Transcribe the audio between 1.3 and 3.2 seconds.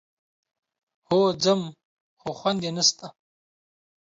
ځم، خو خوند يې نشته.